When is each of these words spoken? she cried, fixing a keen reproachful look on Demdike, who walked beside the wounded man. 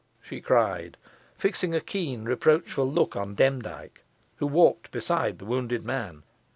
she 0.19 0.41
cried, 0.41 0.97
fixing 1.37 1.75
a 1.75 1.79
keen 1.79 2.23
reproachful 2.25 2.91
look 2.91 3.15
on 3.15 3.35
Demdike, 3.35 4.01
who 4.37 4.47
walked 4.47 4.89
beside 4.89 5.37
the 5.37 5.45
wounded 5.45 5.83
man. 5.83 6.23